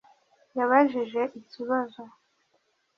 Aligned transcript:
yabajije 0.57 1.21
ikibazo 1.39 2.03